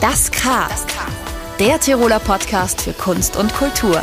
[0.00, 0.68] Das K.
[1.58, 4.00] Der Tiroler Podcast für Kunst und Kultur.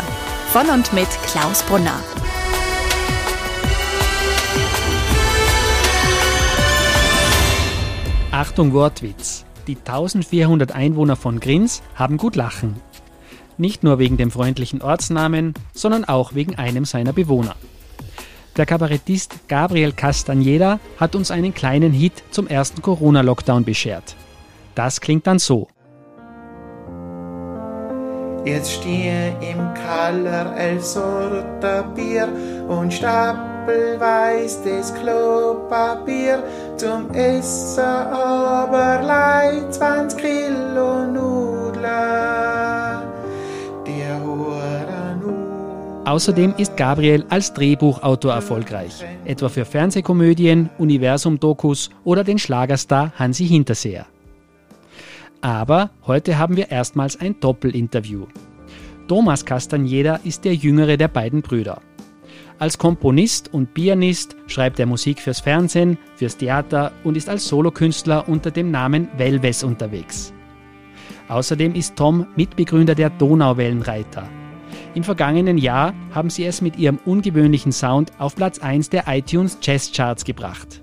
[0.49, 1.97] Von und mit Klaus Brunner.
[8.31, 9.45] Achtung Wortwitz.
[9.67, 12.75] Die 1400 Einwohner von Grins haben gut lachen.
[13.57, 17.55] Nicht nur wegen dem freundlichen Ortsnamen, sondern auch wegen einem seiner Bewohner.
[18.57, 24.17] Der Kabarettist Gabriel Castañeda hat uns einen kleinen Hit zum ersten Corona-Lockdown beschert.
[24.75, 25.70] Das klingt dann so.
[28.45, 32.27] Jetzt stehe im Keller elf Sorten Bier
[32.67, 36.44] und stapelweis das Klopapier
[36.77, 41.86] zum Essen, aber leid 20 Kilo Nudeln.
[44.23, 45.23] Huren
[46.05, 54.06] Außerdem ist Gabriel als Drehbuchautor erfolgreich, etwa für Fernsehkomödien, Universum-Dokus oder den Schlagerstar Hansi Hinterseher.
[55.45, 58.25] Aber heute haben wir erstmals ein Doppelinterview.
[59.08, 61.81] Thomas Castagneda ist der jüngere der beiden Brüder.
[62.58, 68.28] Als Komponist und Pianist schreibt er Musik fürs Fernsehen, fürs Theater und ist als Solokünstler
[68.28, 70.34] unter dem Namen Velves unterwegs.
[71.28, 74.28] Außerdem ist Tom Mitbegründer der Donauwellenreiter.
[74.95, 79.58] Im vergangenen Jahr haben sie es mit ihrem ungewöhnlichen Sound auf Platz 1 der iTunes
[79.62, 80.81] Jazz Charts gebracht.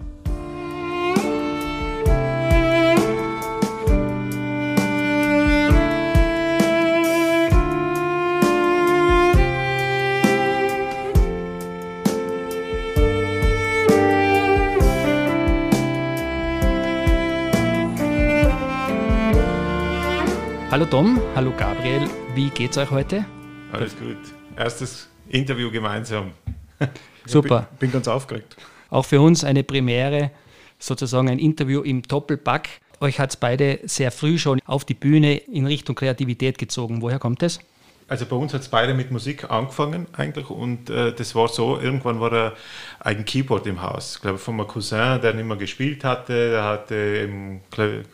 [20.73, 23.27] Hallo Tom, hallo Gabriel, wie geht's euch heute?
[23.73, 24.17] Alles gut.
[24.57, 26.31] Erstes Interview gemeinsam.
[27.27, 27.69] Super.
[27.73, 28.57] Bin, bin ganz aufgeregt.
[28.89, 30.31] Auch für uns eine Premiere,
[30.79, 32.71] sozusagen ein Interview im Doppelpack.
[33.01, 37.03] Euch hat es beide sehr früh schon auf die Bühne in Richtung Kreativität gezogen.
[37.03, 37.61] Woher kommt es?
[38.09, 41.79] Also bei uns hat es beide mit Musik angefangen eigentlich und äh, das war so,
[41.79, 42.53] irgendwann war da
[43.01, 44.17] ein Keyboard im Haus.
[44.17, 47.61] Ich glaube von meinem Cousin, der nicht mehr gespielt hatte, der hatte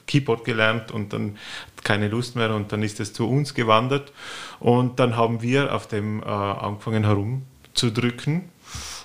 [0.06, 1.37] Keyboard gelernt und dann
[1.82, 4.12] keine Lust mehr und dann ist es zu uns gewandert
[4.60, 8.50] und dann haben wir auf dem äh, angefangen herumzudrücken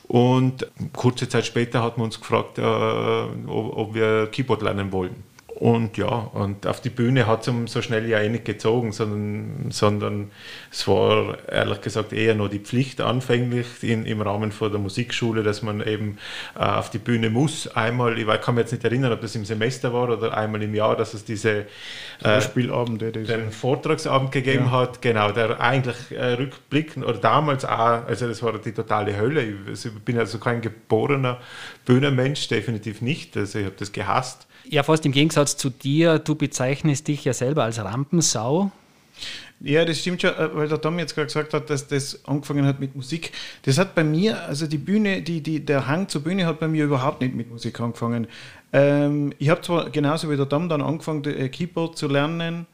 [0.08, 5.33] und kurze Zeit später hat man uns gefragt, äh, ob, ob wir Keyboard lernen wollen.
[5.56, 9.70] Und ja, und auf die Bühne hat es so schnell ja eh nicht gezogen, sondern,
[9.70, 10.32] sondern
[10.72, 15.44] es war ehrlich gesagt eher nur die Pflicht anfänglich in, im Rahmen von der Musikschule,
[15.44, 16.18] dass man eben
[16.56, 17.68] äh, auf die Bühne muss.
[17.68, 20.74] Einmal, ich kann mich jetzt nicht erinnern, ob das im Semester war oder einmal im
[20.74, 21.68] Jahr, dass es diese
[22.24, 22.42] äh,
[23.04, 24.72] den Vortragsabend gegeben ja.
[24.72, 29.44] hat, genau, der eigentlich äh, rückblickend oder damals auch, also das war die totale Hölle.
[29.44, 31.40] Ich, also ich bin also kein geborener
[31.86, 33.38] Bühnenmensch, definitiv nicht.
[33.38, 34.48] Also ich habe das gehasst.
[34.70, 38.72] Ja, fast im Gegensatz zu dir, du bezeichnest dich ja selber als Rampensau.
[39.60, 42.66] Ja, das stimmt schon, äh, weil der Tom jetzt gerade gesagt hat, dass das angefangen
[42.66, 43.32] hat mit Musik.
[43.64, 46.68] Das hat bei mir, also die Bühne, die, die, der Hang zur Bühne hat bei
[46.68, 48.28] mir überhaupt nicht mit Musik angefangen.
[48.74, 52.66] Ähm, ich habe zwar genauso wie der Tom dann angefangen, äh, Keyboard zu lernen,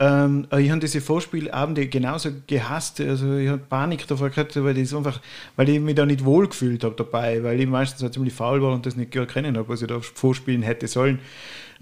[0.00, 3.00] ähm, ich habe diese Vorspielabende genauso gehasst.
[3.00, 5.20] Also ich habe Panik davor gehabt, weil, das einfach,
[5.56, 8.62] weil ich mich da nicht wohl gefühlt habe dabei, weil ich meistens halt ziemlich faul
[8.62, 11.18] war und das nicht erkennen habe, was ich da vorspielen hätte sollen.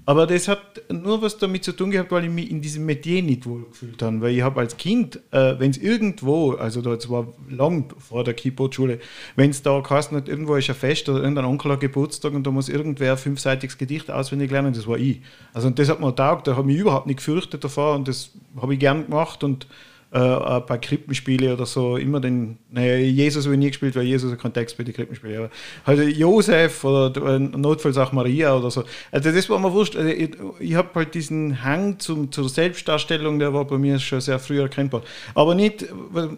[0.08, 3.22] Aber das hat nur was damit zu tun gehabt, weil ich mich in diesem Metier
[3.22, 4.22] nicht wohl gefühlt habe.
[4.22, 8.32] Weil ich habe als Kind, äh, wenn es irgendwo, also da war lang vor der
[8.32, 9.00] Keyboard-Schule,
[9.36, 12.46] wenn es da geheißen hat, irgendwo ist ein Fest oder irgendein Onkel hat Geburtstag und
[12.46, 15.20] da muss irgendwer ein fünfseitiges Gedicht auswendig lernen, das war ich.
[15.52, 18.08] Also und das hat mir taugt, da habe ich mich überhaupt nicht gefürchtet davor und
[18.08, 18.30] das
[18.62, 19.66] habe ich gern gemacht und
[20.10, 24.04] äh, ein paar Krippenspiele oder so immer den, naja, Jesus habe ich nie gespielt, weil
[24.04, 25.50] Jesus hat keinen Text bei den Krippenspielen, aber
[25.84, 28.84] halt Josef oder notfalls auch Maria oder so.
[29.12, 29.96] Also das war mir wurscht.
[29.96, 30.30] Also ich,
[30.60, 34.60] ich habe halt diesen Hang zum, zur Selbstdarstellung, der war bei mir schon sehr früh
[34.60, 35.02] erkennbar.
[35.34, 35.86] Aber nicht,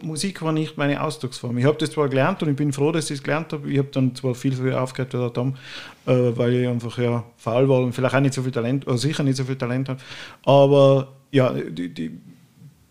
[0.03, 1.57] Musik war nicht meine Ausdrucksform.
[1.59, 3.71] Ich habe das zwar gelernt und ich bin froh, dass ich es gelernt habe.
[3.71, 5.55] Ich habe dann zwar viel früher aufgehört wie Tom,
[6.07, 8.99] äh, weil ich einfach ja faul war und vielleicht auch nicht so viel Talent, oder
[8.99, 10.01] sicher nicht so viel Talent habe.
[10.45, 12.19] Aber ja, die, die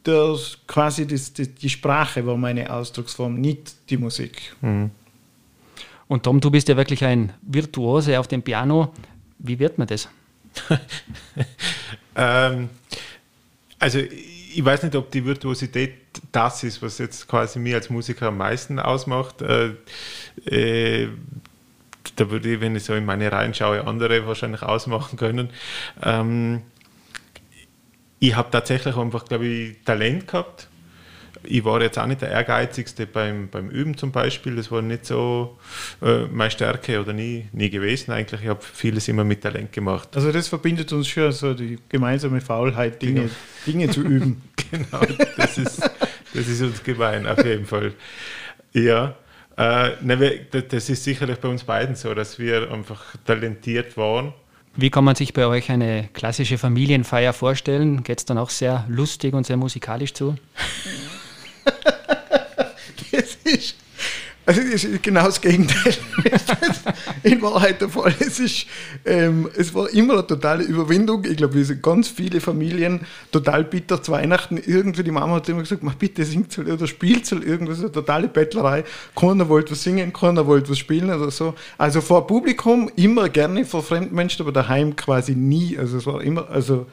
[0.04, 4.56] das quasi das, das, die Sprache war meine Ausdrucksform, nicht die Musik.
[4.62, 4.92] Mhm.
[6.08, 8.94] Und Tom, du bist ja wirklich ein Virtuose auf dem Piano.
[9.38, 10.10] Wie wird man das?
[12.16, 12.70] ähm,
[13.78, 15.94] also ich weiß nicht, ob die Virtuosität
[16.32, 19.42] das ist, was jetzt quasi mir als Musiker am meisten ausmacht.
[19.42, 19.74] Äh,
[20.46, 21.10] äh,
[22.16, 25.50] da würde ich, wenn ich so in meine Reihen schaue, andere wahrscheinlich ausmachen können.
[26.04, 26.64] Ähm,
[28.20, 30.68] ich habe tatsächlich einfach, glaube ich, Talent gehabt.
[31.44, 34.56] ich war jetzt auch nicht der Ehrgeizigste beim, beim Üben zum Beispiel.
[34.58, 35.58] Das war nicht so
[36.02, 38.42] äh, meine Stärke oder nie, nie gewesen eigentlich.
[38.42, 40.10] Ich habe vieles immer mit Talent gemacht.
[40.16, 43.34] Also das verbindet uns schon, so die gemeinsame Faulheit, Dinge, genau.
[43.66, 44.42] Dinge zu üben.
[44.72, 45.02] genau,
[45.38, 45.82] das ist,
[46.34, 47.94] das ist uns gemein, auf jeden Fall.
[48.74, 49.16] Ja,
[49.58, 54.34] äh, ne, das ist sicherlich bei uns beiden so, dass wir einfach talentiert waren.
[54.82, 58.02] Wie kann man sich bei euch eine klassische Familienfeier vorstellen?
[58.02, 60.36] Geht es dann auch sehr lustig und sehr musikalisch zu?
[63.12, 63.76] das ist,
[64.50, 65.94] also das ist genau das Gegenteil.
[67.24, 68.16] In Wahrheit der Fall.
[68.20, 68.66] Es, ist,
[69.06, 71.24] ähm, es war immer eine totale Überwindung.
[71.26, 73.02] Ich glaube, wir sind ganz viele Familien
[73.32, 74.58] total bitter zu Weihnachten.
[74.58, 77.92] Irgendwie die Mama hat immer gesagt, mach bitte singt halt oder spielt halt irgendwas, eine
[77.92, 78.86] totale Bettlerei.
[79.16, 81.54] Keiner wollte was singen, keiner wollte was spielen oder so.
[81.78, 85.78] Also vor Publikum immer gerne, vor fremden Menschen, aber daheim quasi nie.
[85.78, 86.88] Also es war immer, also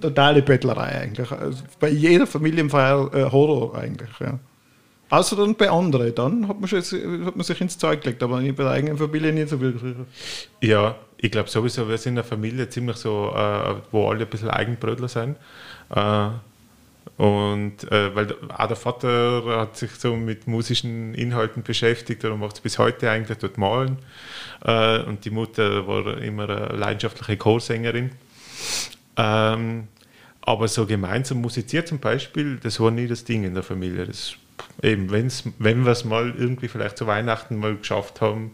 [0.00, 1.32] totale Bettlerei eigentlich.
[1.32, 4.38] Also bei jeder Familienfeier äh, Horror eigentlich, ja.
[5.10, 6.82] Außer dann bei anderen, dann hat man, schon,
[7.26, 9.96] hat man sich ins Zeug gelegt, aber bei der eigenen Familie nicht so viel.
[10.60, 14.50] Ja, ich glaube sowieso, wir sind eine Familie ziemlich so, äh, wo alle ein bisschen
[14.50, 15.36] Eigenbrötler sind.
[15.94, 16.28] Äh,
[17.16, 22.54] und äh, weil auch der Vater hat sich so mit musischen Inhalten beschäftigt und macht
[22.54, 23.98] es bis heute eigentlich dort malen.
[24.64, 28.12] Äh, und die Mutter war immer eine leidenschaftliche Chorsängerin.
[29.16, 29.88] Ähm,
[30.42, 34.06] aber so gemeinsam musiziert zum Beispiel, das war nie das Ding in der Familie.
[34.06, 34.36] Das
[34.82, 38.52] eben, wenn's, wenn wir es mal irgendwie vielleicht zu Weihnachten mal geschafft haben,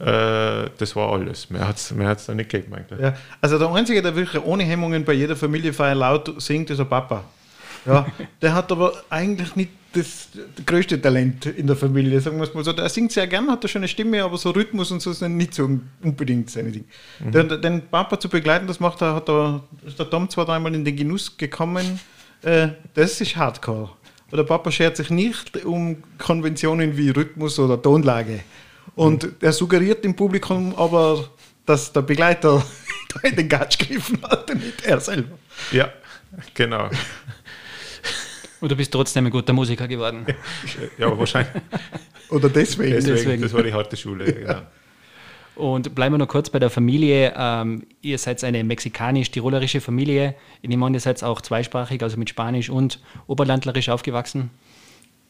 [0.00, 1.50] äh, das war alles.
[1.50, 3.00] Mehr hat es mehr hat's da nicht gegeben eigentlich.
[3.00, 6.84] Ja, also der Einzige, der wirklich ohne Hemmungen bei jeder Familienfeier laut singt, ist der
[6.84, 7.24] Papa.
[7.86, 8.06] Ja,
[8.42, 10.28] der hat aber eigentlich nicht das,
[10.66, 12.72] größte Talent in der Familie, sagen wir es mal so.
[12.72, 15.54] Er singt sehr gern, hat eine schöne Stimme, aber so Rhythmus und so ist nicht
[15.54, 15.70] so
[16.02, 16.84] unbedingt seine Ding.
[17.20, 17.30] Mhm.
[17.30, 20.74] Den, den, Papa zu begleiten, das macht er, hat er, ist der Tom zwei, dreimal
[20.74, 22.00] in den Genuss gekommen.
[22.42, 23.90] Äh, das ist Hardcore
[24.36, 28.40] der Papa schert sich nicht um Konventionen wie Rhythmus oder Tonlage.
[28.96, 31.28] Und er suggeriert dem Publikum aber,
[31.66, 32.64] dass der Begleiter
[33.22, 35.38] in den Gatsch gegriffen hat und nicht er selber.
[35.72, 35.92] Ja,
[36.54, 36.90] genau.
[38.60, 40.26] Und du bist trotzdem ein guter Musiker geworden.
[40.96, 41.62] Ja, wahrscheinlich.
[42.30, 42.94] Oder deswegen.
[42.94, 43.16] deswegen.
[43.16, 43.42] deswegen.
[43.42, 44.62] Das war die harte Schule, genau.
[45.56, 47.32] Und bleiben wir noch kurz bei der Familie.
[47.36, 50.34] Ähm, ihr seid eine mexikanisch-tirolerische Familie.
[50.62, 54.50] Ich nehme an, ihr seid auch zweisprachig, also mit Spanisch und Oberlandlerisch aufgewachsen.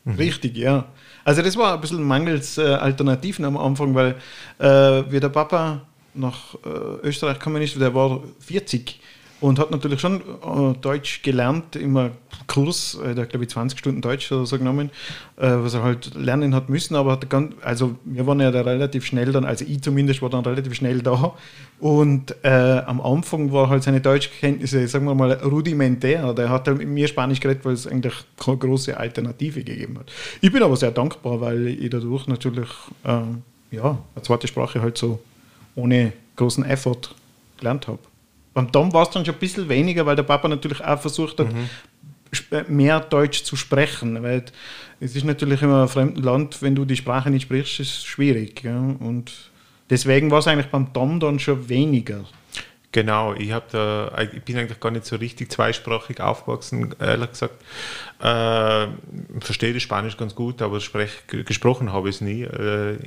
[0.04, 0.14] Mhm.
[0.14, 0.86] Richtig, ja.
[1.24, 4.16] Also das war ein bisschen mangels äh, Alternativen am Anfang, weil
[4.58, 5.82] äh, wie der Papa
[6.14, 9.00] nach äh, Österreich gekommen ist, der war 40
[9.40, 12.10] und hat natürlich schon äh, Deutsch gelernt, immer
[12.46, 14.90] Kurs, äh, der glaube ich 20 Stunden Deutsch oder so genommen,
[15.36, 18.62] äh, was er halt lernen hat müssen, aber hat ganz, also wir waren ja da
[18.62, 21.34] relativ schnell dann, also ich zumindest war dann relativ schnell da
[21.80, 22.48] und äh,
[22.86, 26.32] am Anfang war halt seine Deutschkenntnisse, sagen wir mal, rudimentär.
[26.32, 30.10] Der hat halt mit mir Spanisch geredet, weil es eigentlich keine große Alternative gegeben hat.
[30.40, 32.68] Ich bin aber sehr dankbar, weil ich dadurch natürlich
[33.04, 35.20] ähm, ja, eine zweite Sprache halt so
[35.74, 37.14] ohne großen Effort
[37.58, 37.98] gelernt habe.
[38.54, 41.40] Beim Tom war es dann schon ein bisschen weniger, weil der Papa natürlich auch versucht
[41.40, 42.76] hat, mhm.
[42.76, 44.22] mehr Deutsch zu sprechen.
[44.22, 44.44] Weil
[45.00, 48.04] es ist natürlich immer ein fremden Land, wenn du die Sprache nicht sprichst, ist es
[48.04, 48.62] schwierig.
[48.62, 48.78] Ja?
[48.78, 49.50] Und
[49.90, 52.24] deswegen war es eigentlich beim Tom dann schon weniger.
[52.94, 57.60] Genau, ich, da, ich bin eigentlich gar nicht so richtig zweisprachig aufgewachsen, ehrlich gesagt.
[58.20, 58.86] Äh,
[59.40, 62.42] verstehe das Spanisch ganz gut, aber sprech, gesprochen habe ich es nie.
[62.42, 62.98] Äh,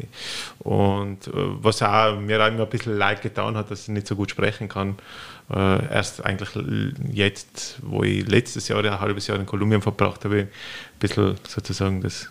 [0.60, 4.08] und äh, was auch mir auch immer ein bisschen leid getan hat, dass ich nicht
[4.08, 4.98] so gut sprechen kann.
[5.50, 6.50] Äh, erst eigentlich
[7.10, 10.50] jetzt, wo ich letztes Jahr ein halbes Jahr in Kolumbien verbracht habe, ein
[11.00, 12.30] bisschen sozusagen das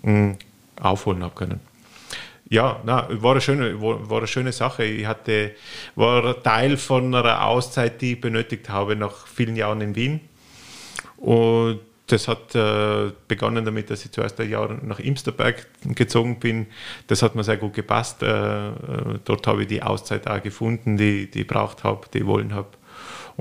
[0.00, 0.38] mh, mm,
[0.80, 1.71] aufholen habe können.
[2.52, 4.84] Ja, na, war, eine schöne, war, war eine schöne Sache.
[4.84, 5.52] Ich hatte,
[5.94, 10.20] war Teil von einer Auszeit, die ich benötigt habe nach vielen Jahren in Wien.
[11.16, 16.66] Und das hat äh, begonnen damit, dass ich zuerst ein Jahr nach Imsterberg gezogen bin.
[17.06, 18.22] Das hat mir sehr gut gepasst.
[18.22, 18.72] Äh, äh
[19.24, 22.54] dort habe ich die Auszeit auch gefunden, die, die ich braucht habe, die ich wollen
[22.54, 22.68] habe.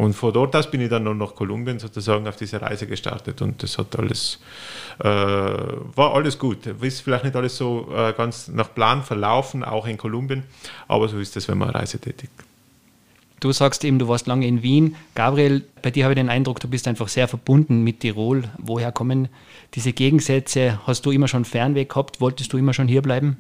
[0.02, 3.40] Und von dort aus bin ich dann noch nach Kolumbien sozusagen auf diese Reise gestartet
[3.44, 4.40] und das hat alles,
[4.98, 6.66] äh, war alles gut.
[6.66, 10.42] Ist vielleicht nicht alles so äh, ganz nach Plan verlaufen, auch in Kolumbien,
[10.88, 12.34] aber so ist es, wenn man Reise tätigt.
[13.42, 14.96] Du sagst eben, du warst lange in Wien.
[15.14, 18.46] Gabriel, bei dir habe ich den Eindruck, du bist einfach sehr verbunden mit Tirol.
[18.58, 19.28] Woher kommen
[19.76, 20.80] diese Gegensätze?
[20.88, 22.22] Hast du immer schon Fernweg gehabt?
[22.22, 23.38] Wolltest du immer schon hier bleiben?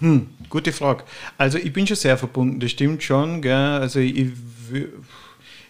[0.00, 1.04] Hm, gute Frage.
[1.38, 3.42] Also ich bin schon sehr verbunden, das stimmt schon.
[3.42, 3.52] Gell?
[3.54, 4.32] Also ich,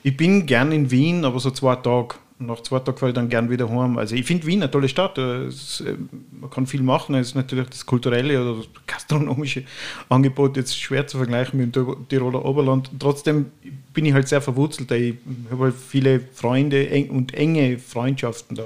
[0.02, 3.28] ich bin gern in Wien, aber so zwei Tage nach zwei Tagen fahre ich dann
[3.28, 3.96] gern wieder heim.
[3.96, 5.18] Also ich finde Wien eine tolle Stadt.
[5.18, 5.94] Es, äh,
[6.40, 7.14] man kann viel machen.
[7.14, 9.64] Es ist natürlich das kulturelle oder das gastronomische
[10.08, 12.90] Angebot jetzt schwer zu vergleichen mit dem Tiroler Oberland.
[12.98, 13.46] Trotzdem
[13.92, 14.90] bin ich halt sehr verwurzelt.
[14.90, 15.14] Ich
[15.50, 18.64] habe halt viele Freunde und enge Freundschaften da.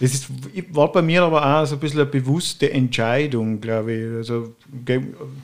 [0.00, 0.28] Das ist,
[0.74, 4.16] war bei mir aber auch so ein bisschen eine bewusste Entscheidung, glaube ich.
[4.16, 4.54] Also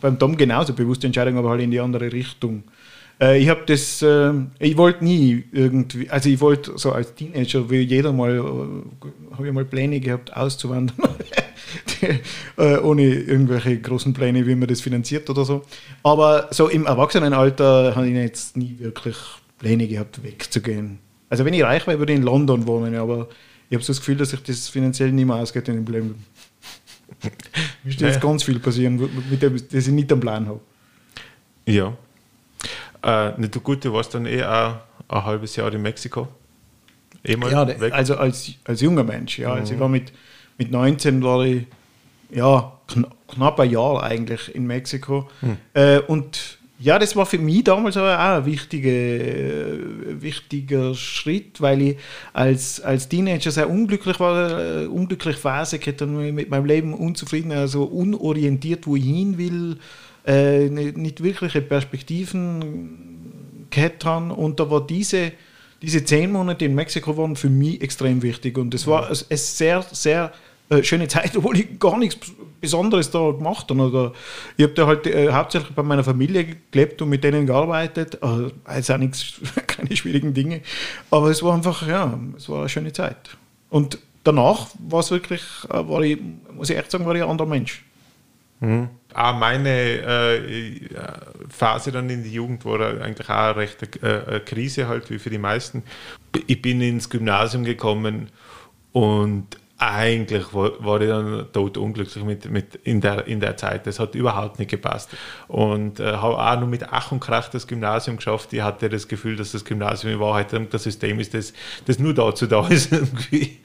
[0.00, 2.64] beim Tom genauso bewusste Entscheidung, aber halt in die andere Richtung.
[3.21, 7.69] Äh, ich habe das, äh, ich wollte nie irgendwie, also ich wollte so als Teenager,
[7.71, 10.97] wie jeder mal, äh, habe ich mal Pläne gehabt, auszuwandern.
[12.83, 15.62] Ohne irgendwelche großen Pläne, wie man das finanziert oder so.
[16.02, 19.16] Aber so im Erwachsenenalter habe ich jetzt nie wirklich
[19.59, 20.99] Pläne gehabt, wegzugehen.
[21.28, 23.28] Also wenn ich reich wäre, würde ich in London wohnen, aber
[23.71, 26.27] ich habe so das Gefühl, dass sich das finanziell nicht mehr ausgeht in dem Leben.
[27.85, 28.97] Müsste jetzt ganz viel passieren,
[29.31, 30.61] mit dem, das ich nicht am Plan habe.
[31.67, 31.97] Ja.
[33.03, 34.77] Äh, nicht gut, du warst dann eh auch
[35.09, 36.29] ein halbes Jahr in Mexiko.
[37.23, 37.93] Eh ja, weg.
[37.93, 39.53] also als, als junger Mensch, ja.
[39.53, 39.77] Also mhm.
[39.77, 40.12] ich war mit,
[40.59, 41.67] mit 19 war ich
[42.31, 45.29] ja, kn knapp ein Jahr eigentlich in Mexiko.
[45.41, 45.57] Mhm.
[45.75, 51.83] Äh, und ja, das war für mich damals auch ein wichtiger, äh, wichtiger Schritt, weil
[51.83, 51.97] ich
[52.33, 57.53] als, als Teenager sehr unglücklich war, äh, unglücklich Phase hatte und mit meinem Leben unzufrieden,
[57.53, 59.77] also unorientiert, wo ich hin will,
[60.27, 64.33] äh, nicht, nicht wirkliche Perspektiven gehabt habe.
[64.33, 65.33] Und da war diese,
[65.83, 69.85] diese zehn Monate in Mexiko waren für mich extrem wichtig und es war es sehr,
[69.93, 70.33] sehr
[70.71, 72.17] äh, schöne Zeit, obwohl ich gar nichts
[72.61, 73.83] Besonderes da gemacht habe.
[73.83, 74.12] Oder
[74.57, 78.23] ich habe da halt äh, hauptsächlich bei meiner Familie gelebt und mit denen gearbeitet.
[78.23, 79.35] Also, also auch nichts,
[79.67, 80.62] keine schwierigen Dinge.
[81.11, 83.37] Aber es war einfach, ja, es war eine schöne Zeit.
[83.69, 86.19] Und danach war es wirklich, äh, war ich,
[86.55, 87.85] muss ich echt sagen, war ich ein anderer Mensch.
[88.61, 88.89] Mhm.
[89.15, 90.89] Auch meine äh,
[91.49, 95.31] Phase dann in die Jugend war eigentlich auch eine rechte äh, Krise halt, wie für
[95.31, 95.83] die meisten.
[96.47, 98.29] Ich bin ins Gymnasium gekommen
[98.93, 99.47] und
[99.81, 103.87] eigentlich war, war ich dann tot unglücklich mit, mit in, der, in der Zeit.
[103.87, 105.09] Das hat überhaupt nicht gepasst.
[105.49, 108.53] Und äh, habe auch nur mit Ach und Krach das Gymnasium geschafft.
[108.53, 111.55] Ich hatte das Gefühl, dass das Gymnasium in Wahrheit das System ist, das,
[111.87, 113.59] das nur dazu da ist, irgendwie,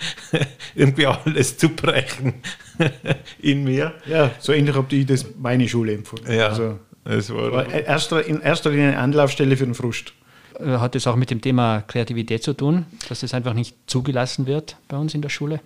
[0.73, 2.35] irgendwie alles zu brechen
[3.39, 3.93] in mir.
[4.05, 6.31] Ja, so ähnlich habe ich das meine Schule empfunden.
[6.31, 10.13] Ja, also, es war, war erster, in erster Linie eine Anlaufstelle für den Frust
[10.57, 14.77] hat es auch mit dem Thema Kreativität zu tun, dass es einfach nicht zugelassen wird
[14.87, 15.59] bei uns in der Schule?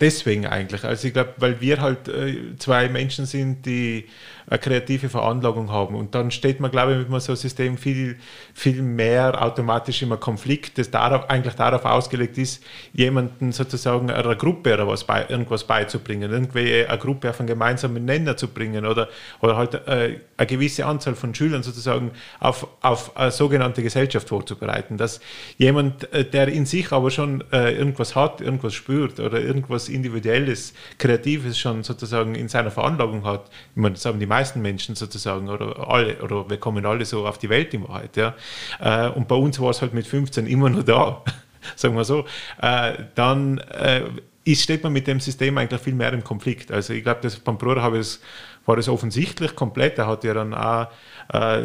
[0.00, 0.84] Deswegen eigentlich.
[0.84, 4.06] Also ich glaube, weil wir halt äh, zwei Menschen sind, die
[4.46, 5.94] eine kreative Veranlagung haben.
[5.94, 8.16] Und dann steht man, glaube ich, mit so einem System viel,
[8.52, 14.74] viel mehr automatisch im Konflikt, das darauf, eigentlich darauf ausgelegt ist, jemanden sozusagen einer Gruppe
[14.74, 19.08] oder was bei, irgendwas beizubringen, irgendwie eine Gruppe auf einen gemeinsamen Nenner zu bringen oder,
[19.40, 22.10] oder halt äh, eine gewisse Anzahl von Schülern sozusagen
[22.40, 24.98] auf, auf eine sogenannte Gesellschaft vorzubereiten.
[24.98, 25.20] Dass
[25.56, 30.74] jemand, äh, der in sich aber schon äh, irgendwas hat, irgendwas spürt oder irgendwas Individuelles,
[30.98, 35.48] Kreatives schon sozusagen in seiner Veranlagung hat, ich meine, das haben die meisten Menschen sozusagen
[35.48, 38.16] oder alle oder wir kommen alle so auf die Welt in Wahrheit.
[38.16, 38.34] Ja.
[38.80, 41.22] Äh, und bei uns war es halt mit 15 immer nur da,
[41.76, 42.24] sagen wir so.
[42.60, 44.02] Äh, dann äh,
[44.44, 46.70] ist, steht man mit dem System eigentlich viel mehr im Konflikt.
[46.70, 48.20] Also ich glaube, beim Bruder habe ich es
[48.66, 49.98] war das offensichtlich komplett.
[49.98, 50.88] Er hat ja dann auch,
[51.32, 51.62] äh,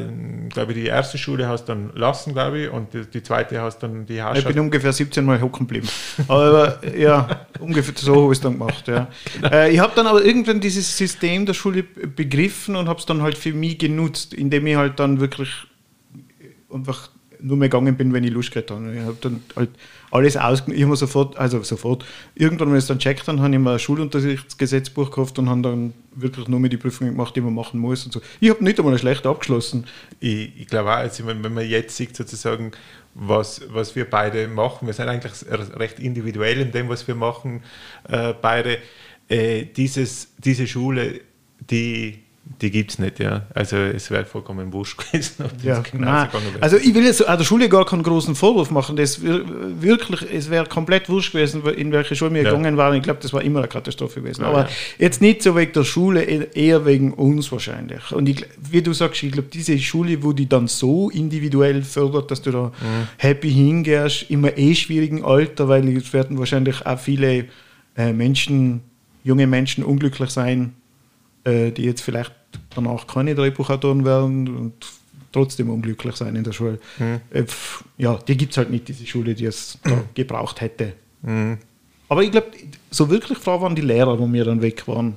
[0.49, 3.79] glaube ich, die erste Schule hast dann lassen, glaube ich, und die, die zweite hast
[3.79, 4.47] dann die Herrschaft.
[4.47, 5.87] Ich bin ungefähr 17 Mal hocken geblieben.
[6.27, 8.87] aber ja, ungefähr so habe ich es dann gemacht.
[8.87, 9.07] Ja.
[9.43, 13.21] Äh, ich habe dann aber irgendwann dieses System der Schule begriffen und habe es dann
[13.21, 15.49] halt für mich genutzt, indem ich halt dann wirklich
[16.71, 17.09] einfach
[17.41, 18.93] nur mehr gegangen bin, wenn ich Lust gehabt habe.
[18.93, 19.69] Ich habe dann halt
[20.11, 22.05] alles aus, ich habe sofort, also sofort,
[22.35, 25.61] irgendwann, wenn ich es dann checkt, dann habe ich mir ein Schulunterrichtsgesetzbuch gekauft und habe
[25.61, 28.21] dann wirklich nur mehr die Prüfungen gemacht, die man machen muss und so.
[28.39, 29.85] Ich habe nicht einmal schlecht abgeschlossen.
[30.19, 32.71] Ich, ich glaube auch, also wenn man jetzt sieht, sozusagen,
[33.13, 35.33] was, was wir beide machen, wir sind eigentlich
[35.75, 37.63] recht individuell in dem, was wir machen,
[38.07, 38.77] äh, beide.
[39.27, 41.21] Äh, dieses, diese Schule,
[41.59, 42.23] die
[42.61, 43.43] die gibt es nicht, ja.
[43.53, 45.45] Also es wäre vollkommen wurscht gewesen.
[45.63, 45.83] Ja,
[46.59, 48.95] also ich will jetzt an der Schule gar keinen großen Vorwurf machen.
[48.95, 52.49] Das wirklich, es wäre komplett wurscht gewesen, in welche Schule wir ja.
[52.49, 52.95] gegangen waren.
[52.95, 54.41] Ich glaube, das war immer eine Katastrophe gewesen.
[54.41, 54.69] Ja, Aber ja.
[54.97, 58.11] jetzt nicht so wegen der Schule, eher wegen uns wahrscheinlich.
[58.11, 62.31] Und ich, wie du sagst, ich glaube, diese Schule, wo die dann so individuell fördert,
[62.31, 63.07] dass du da mhm.
[63.17, 67.45] happy hingehst, immer eh schwierigen Alter, weil es werden wahrscheinlich auch viele
[67.95, 68.81] äh, Menschen,
[69.23, 70.73] junge Menschen unglücklich sein,
[71.43, 72.38] äh, die jetzt vielleicht
[72.75, 74.73] danach keine Drehbuchautoren werden und
[75.31, 76.79] trotzdem unglücklich sein in der Schule.
[76.97, 77.21] Mhm.
[77.97, 80.93] Ja, die gibt es halt nicht, diese Schule, die es da gebraucht hätte.
[81.21, 81.57] Mhm.
[82.07, 82.47] Aber ich glaube,
[82.89, 85.15] so wirklich froh waren die Lehrer, wo wir dann weg waren.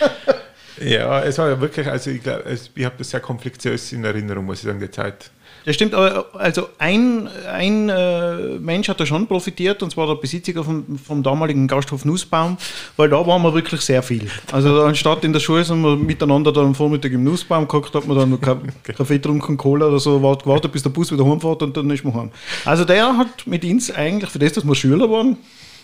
[0.80, 2.44] ja, es war ja wirklich, also ich glaube,
[2.74, 5.30] ich habe das sehr konfliktiös in Erinnerung, muss ich sagen, die Zeit.
[5.64, 10.14] Das stimmt, aber also ein, ein äh, Mensch hat da schon profitiert, und zwar der
[10.14, 12.56] Besitzer vom, vom damaligen Gasthof Nussbaum,
[12.96, 14.30] weil da waren wir wirklich sehr viel.
[14.50, 18.06] Also anstatt in der Schule sind wir miteinander dann am Vormittag im Nussbaum geguckt, hat
[18.06, 18.40] man dann
[18.96, 22.14] Kaffee getrunken, Cola oder so, gewartet, bis der Bus wieder heimfährt und dann ist man
[22.14, 22.30] heim.
[22.64, 25.36] Also der hat mit uns eigentlich, für das, dass wir Schüler waren,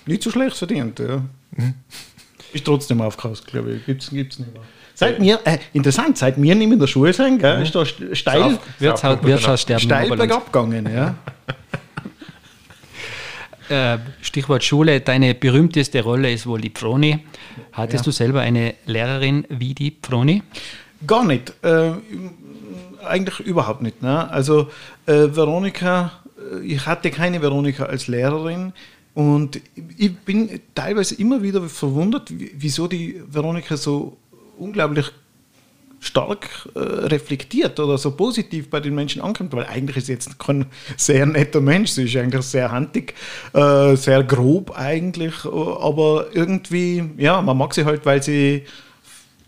[0.07, 0.99] nicht so schlecht verdient.
[0.99, 1.23] Ja.
[2.53, 3.85] Ist trotzdem aufgehaust, glaube ich.
[3.85, 4.63] Gibt es nicht mehr.
[4.95, 7.85] Seit mir, äh, interessant, seit wir nicht mehr in der Schule sind, gell, ist da
[7.85, 9.83] steil, Wirtshaus, Wirtschaftssterben.
[9.85, 10.89] steil bergab gegangen.
[10.95, 11.15] Ja.
[13.71, 17.21] Äh, Stichwort Schule, deine berühmteste Rolle ist wohl die Pfroni.
[17.73, 18.11] Hattest Ja.
[18.11, 20.43] du selber eine Lehrerin wie die Pfroni?
[21.07, 21.51] Gar nicht.
[21.65, 21.93] Äh,
[23.07, 24.03] eigentlich überhaupt nicht.
[24.03, 24.31] Ne?
[24.31, 24.69] Also
[25.07, 26.13] äh, Veronika,
[26.53, 28.75] äh, ich hatte keine Veronika als Lehrerin
[29.15, 29.59] und
[29.97, 34.19] ich bin teilweise immer wieder verwundert, wie- wieso die Veronika so
[34.59, 35.11] unglaublich
[36.05, 40.67] stark äh, reflektiert oder so positiv bei den Menschen ankommt, weil eigentlich ist jetzt kein
[40.97, 43.15] sehr netter Mensch, sie ist eigentlich sehr handig,
[43.55, 48.65] äh, sehr grob eigentlich, äh, aber irgendwie, ja, man mag sie halt, weil sie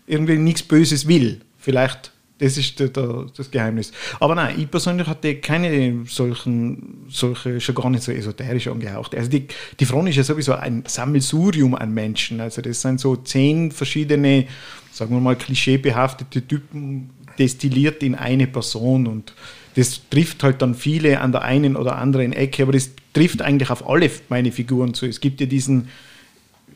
[0.07, 1.41] irgendwie nichts Böses will.
[1.59, 3.91] Vielleicht, das ist der, der, das Geheimnis.
[4.19, 9.15] Aber nein, ich persönlich hatte keine solchen, solche, schon gar nicht so esoterisch angehaucht.
[9.15, 9.47] Also die,
[9.79, 12.39] die Front ist ja sowieso ein Sammelsurium an Menschen.
[12.39, 14.45] Also das sind so zehn verschiedene,
[14.91, 19.33] sagen wir mal, klischeebehaftete Typen destilliert in eine Person und
[19.75, 23.69] das trifft halt dann viele an der einen oder anderen Ecke, aber das trifft eigentlich
[23.69, 25.05] auf alle meine Figuren zu.
[25.05, 25.89] Es gibt ja diesen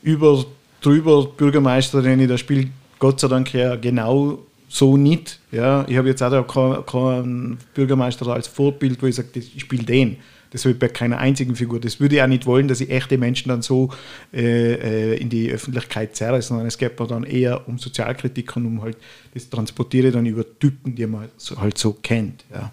[0.03, 0.45] über
[0.81, 2.67] drüber Bürgermeister, den ich da spiele,
[2.99, 4.39] Gott sei Dank ja genau
[4.71, 5.39] so nicht.
[5.51, 9.83] Ja, ich habe jetzt auch keinen keinen Bürgermeister als Vorbild, wo ich sage, ich spiele
[9.83, 10.17] den.
[10.51, 11.79] Das habe ich bei keiner einzigen Figur.
[11.79, 13.89] Das würde ich auch nicht wollen, dass ich echte Menschen dann so
[14.33, 18.65] äh, äh, in die Öffentlichkeit zerre, sondern es geht mir dann eher um Sozialkritik und
[18.65, 18.97] um halt,
[19.33, 22.45] das transportiere ich dann über Typen, die man halt so kennt.
[22.53, 22.71] Ja.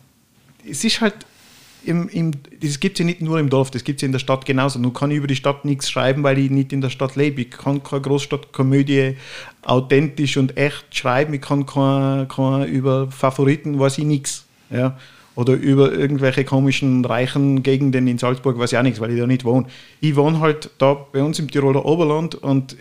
[0.68, 1.14] Es ist halt,
[1.84, 4.12] im, im, das gibt es ja nicht nur im Dorf, das gibt es ja in
[4.12, 4.78] der Stadt genauso.
[4.78, 7.42] Nun kann ich über die Stadt nichts schreiben, weil ich nicht in der Stadt lebe.
[7.42, 9.16] Ich kann keine Großstadtkomödie
[9.62, 11.34] authentisch und echt schreiben.
[11.34, 14.46] Ich kann kein, kein, über Favoriten, weiß ich nichts.
[14.70, 14.98] Ja?
[15.34, 19.26] Oder über irgendwelche komischen, reichen Gegenden in Salzburg, weiß ich auch nichts, weil ich da
[19.26, 19.66] nicht wohne.
[20.00, 22.76] Ich wohne halt da bei uns im Tiroler Oberland und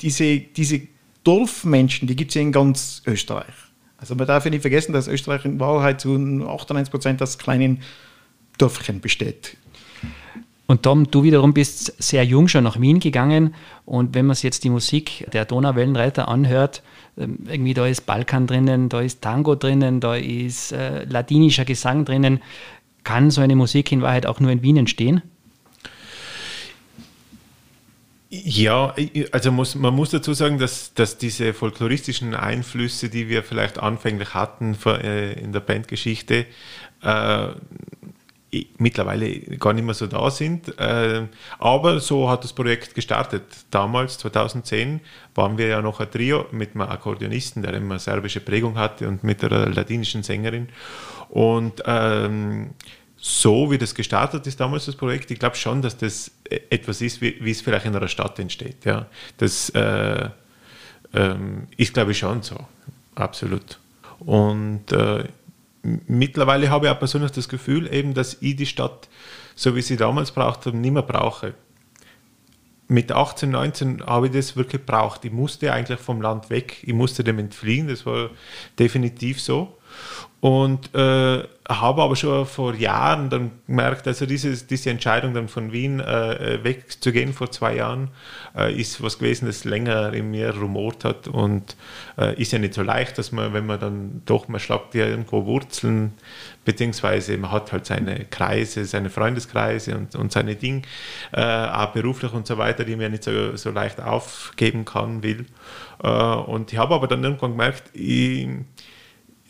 [0.00, 0.80] diese, diese
[1.24, 3.67] Dorfmenschen, die gibt es ja in ganz Österreich.
[3.98, 7.82] Also man darf ja nicht vergessen, dass Österreich in Wahrheit zu 98 Prozent aus kleinen
[8.56, 9.56] Dörfchen besteht.
[10.66, 13.54] Und Tom, du wiederum bist sehr jung schon nach Wien gegangen
[13.86, 16.82] und wenn man sich jetzt die Musik der Donauwellenreiter anhört,
[17.16, 22.04] ähm, irgendwie da ist Balkan drinnen, da ist Tango drinnen, da ist äh, ladinischer Gesang
[22.04, 22.40] drinnen.
[23.02, 25.22] Kann so eine Musik in Wahrheit auch nur in Wien entstehen?
[28.30, 28.94] Ja,
[29.32, 34.34] also muss, man muss dazu sagen, dass, dass diese folkloristischen Einflüsse, die wir vielleicht anfänglich
[34.34, 36.44] hatten äh, in der Bandgeschichte,
[37.02, 37.48] äh,
[38.78, 40.78] mittlerweile gar nicht mehr so da sind.
[40.78, 41.26] Äh,
[41.58, 43.44] aber so hat das Projekt gestartet.
[43.70, 45.00] Damals, 2010,
[45.34, 49.24] waren wir ja noch ein Trio mit einem Akkordeonisten, der immer serbische Prägung hatte und
[49.24, 50.68] mit einer ladinischen Sängerin.
[51.30, 52.70] Und ähm,
[53.20, 57.00] so wie das gestartet ist damals das Projekt, ich glaube schon, dass das äh, etwas
[57.02, 58.84] ist, wie, wie es vielleicht in einer Stadt entsteht.
[58.84, 59.06] Ja.
[59.38, 60.30] Das äh,
[61.14, 62.56] ähm, ist, glaube ich, schon so.
[63.16, 63.78] Absolut.
[64.20, 65.24] Und äh,
[65.82, 69.08] mittlerweile habe ich auch persönlich das Gefühl, eben, dass ich die Stadt,
[69.54, 71.54] so wie sie damals braucht nicht mehr brauche.
[72.86, 75.24] Mit 18, 19 habe ich das wirklich gebraucht.
[75.24, 76.78] Ich musste eigentlich vom Land weg.
[76.82, 77.88] Ich musste dem entfliehen.
[77.88, 78.30] Das war
[78.78, 79.76] definitiv so.
[80.40, 85.72] Und äh, habe aber schon vor Jahren dann gemerkt, also dieses, diese Entscheidung dann von
[85.72, 88.10] Wien äh, wegzugehen vor zwei Jahren,
[88.56, 91.76] äh, ist was gewesen, das länger in mir rumort hat und
[92.16, 95.06] äh, ist ja nicht so leicht, dass man, wenn man dann doch, man schlagt ja
[95.06, 96.12] irgendwo Wurzeln,
[96.64, 100.82] beziehungsweise man hat halt seine Kreise, seine Freundeskreise und, und seine Dinge,
[101.32, 105.24] äh, auch beruflich und so weiter, die man ja nicht so, so leicht aufgeben kann,
[105.24, 105.46] will.
[106.02, 108.48] Äh, und ich habe aber dann irgendwann gemerkt, ich,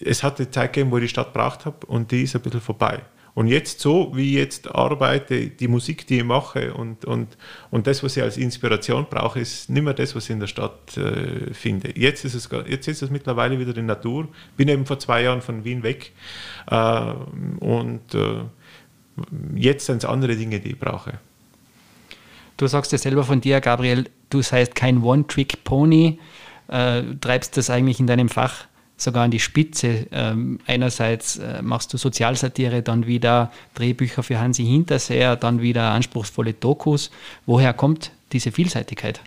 [0.01, 2.43] es hat eine Zeit gegeben, wo ich die Stadt braucht habe und die ist ein
[2.43, 3.03] bisschen vorbei.
[3.35, 7.37] Und jetzt so, wie ich jetzt arbeite, die Musik, die ich mache und, und,
[7.71, 10.49] und das, was ich als Inspiration brauche, ist nicht mehr das, was ich in der
[10.49, 11.97] Stadt äh, finde.
[11.97, 14.27] Jetzt ist, es, jetzt ist es mittlerweile wieder die Natur.
[14.57, 16.11] Bin eben vor zwei Jahren von Wien weg
[16.69, 17.13] äh,
[17.61, 18.41] und äh,
[19.55, 21.21] jetzt sind es andere Dinge, die ich brauche.
[22.57, 26.19] Du sagst ja selber von dir, Gabriel, du seist kein One-Trick-Pony,
[26.67, 28.67] äh, treibst das eigentlich in deinem Fach
[28.99, 30.07] sogar an die Spitze.
[30.13, 36.53] Ähm, einerseits äh, machst du Sozialsatire, dann wieder Drehbücher für Hansi Hinterseher, dann wieder anspruchsvolle
[36.53, 37.11] Dokus.
[37.47, 39.21] Woher kommt diese Vielseitigkeit?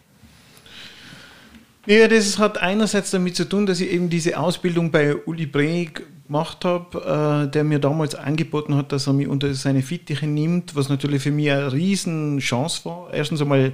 [1.88, 5.90] Ja, das hat einerseits damit zu tun, dass ich eben diese Ausbildung bei Uli Brey
[6.28, 10.76] gemacht habe, äh, der mir damals angeboten hat, dass er mich unter seine Fittiche nimmt,
[10.76, 13.10] was natürlich für mich eine riesen Chance war.
[13.12, 13.72] Erstens einmal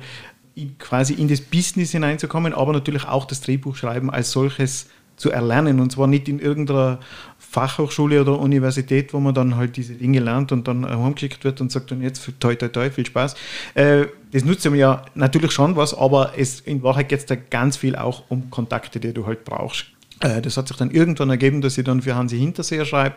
[0.56, 5.80] in- quasi in das Business hineinzukommen, aber natürlich auch das Drehbuchschreiben als solches zu erlernen
[5.80, 7.00] und zwar nicht in irgendeiner
[7.38, 11.72] Fachhochschule oder Universität, wo man dann halt diese Dinge lernt und dann heimgeschickt wird und
[11.72, 13.36] sagt dann jetzt toi toi toi, viel Spaß.
[13.74, 17.78] Äh, das nutzt ja natürlich schon was, aber es, in Wahrheit geht es da ganz
[17.78, 19.88] viel auch um Kontakte, die du halt brauchst.
[20.20, 23.16] Äh, das hat sich dann irgendwann ergeben, dass ich dann für Hansi Hinterseher schreibe.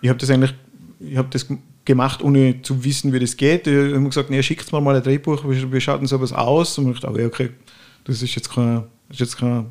[0.00, 0.54] Ich habe das eigentlich,
[1.00, 1.46] ich habe das
[1.84, 3.66] gemacht, ohne zu wissen, wie das geht.
[3.66, 6.78] Ich habe gesagt, nee, schickt mir mal ein Drehbuch, wie, wie schaut denn sowas aus?
[6.78, 7.50] Und ich dachte, oh, okay,
[8.04, 9.66] das ist jetzt keine, das ist jetzt keine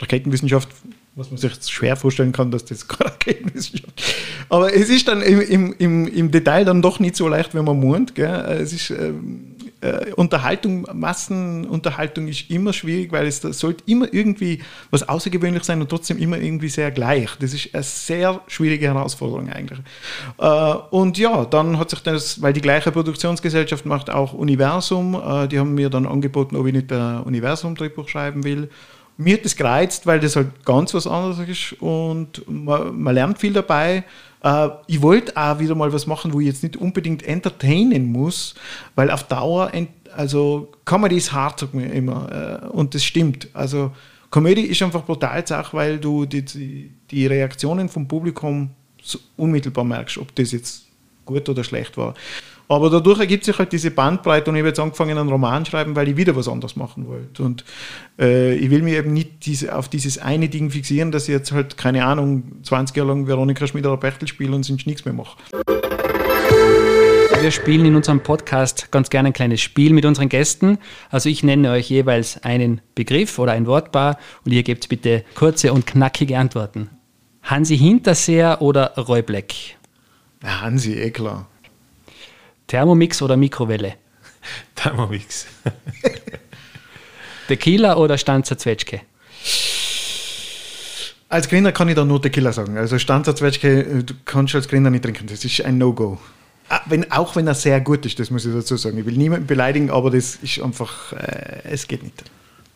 [0.00, 0.68] Raketenwissenschaft,
[1.14, 4.14] was man sich schwer vorstellen kann, dass das keine Raketenwissenschaft ist.
[4.48, 8.06] Aber es ist dann im, im, im Detail dann doch nicht so leicht, wenn man.
[8.14, 8.28] Gell?
[8.60, 9.54] Es ist, ähm,
[9.84, 15.90] äh, Unterhaltung, Massenunterhaltung ist immer schwierig, weil es sollte immer irgendwie was außergewöhnlich sein und
[15.90, 17.30] trotzdem immer irgendwie sehr gleich.
[17.38, 19.78] Das ist eine sehr schwierige Herausforderung eigentlich.
[20.38, 25.48] Äh, und ja, dann hat sich das, weil die gleiche Produktionsgesellschaft macht auch Universum, äh,
[25.48, 28.70] die haben mir dann angeboten, ob ich nicht ein Universum-Drehbuch schreiben will.
[29.16, 33.38] Mir hat das gereizt, weil das halt ganz was anderes ist und man, man lernt
[33.38, 34.04] viel dabei.
[34.42, 38.54] Äh, ich wollte auch wieder mal was machen, wo ich jetzt nicht unbedingt entertainen muss,
[38.94, 39.70] weil auf Dauer,
[40.16, 43.48] also Comedy ist hart, sagt man immer, äh, und das stimmt.
[43.54, 43.92] Also
[44.30, 49.84] Comedy ist einfach brutal Sache, weil du die, die, die Reaktionen vom Publikum so unmittelbar
[49.84, 50.86] merkst, ob das jetzt
[51.24, 52.14] gut oder schlecht war.
[52.68, 55.94] Aber dadurch ergibt sich halt diese Bandbreite und ich habe jetzt angefangen, einen Roman schreiben,
[55.96, 57.42] weil ich wieder was anderes machen wollte.
[57.42, 57.64] Und
[58.18, 61.52] äh, ich will mich eben nicht diese, auf dieses eine Ding fixieren, dass ich jetzt
[61.52, 65.36] halt, keine Ahnung, 20 Jahre lang Veronika Schmieder Bechtel spiele und sonst nichts mehr mache.
[67.44, 70.78] Wir spielen in unserem Podcast ganz gerne ein kleines Spiel mit unseren Gästen.
[71.10, 75.74] Also ich nenne euch jeweils einen Begriff oder ein Wortpaar und ihr gebt bitte kurze
[75.74, 76.88] und knackige Antworten.
[77.42, 79.52] Hansi Hinterseer oder Roy Black?
[80.42, 81.46] Hansi, eh klar.
[82.66, 83.94] Thermomix oder Mikrowelle?
[84.74, 85.46] Thermomix.
[87.48, 89.00] Tequila oder Stanzer Zwetschge?
[91.28, 92.78] Als Gründer kann ich da nur Tequila sagen.
[92.78, 95.26] Also Stanzer Zwetschge, äh, du kannst als Gründer nicht trinken.
[95.26, 96.18] Das ist ein No-Go.
[96.68, 98.96] Ah, wenn, auch wenn er sehr gut ist, das muss ich dazu sagen.
[98.98, 102.24] Ich will niemanden beleidigen, aber das ist einfach, äh, es geht nicht.